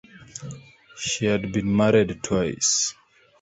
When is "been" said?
1.51-1.75